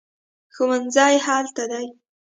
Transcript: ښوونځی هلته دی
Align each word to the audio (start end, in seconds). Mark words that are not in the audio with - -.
ښوونځی 0.53 1.15
هلته 1.25 1.63
دی 1.71 1.87